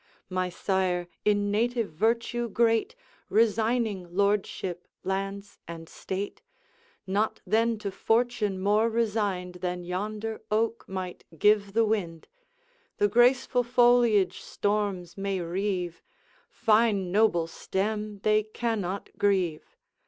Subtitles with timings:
[0.31, 2.95] My sire, in native virtue great,
[3.29, 6.41] Resigning lordship, lands, and state,
[7.05, 12.27] Not then to fortune more resigned Than yonder oak might give the wind;
[12.97, 16.01] The graceful foliage storms may reeve,
[16.49, 19.77] 'Fine noble stem they cannot grieve.